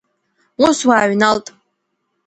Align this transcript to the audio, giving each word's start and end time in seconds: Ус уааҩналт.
Ус 0.67 0.79
уааҩналт. 0.87 1.45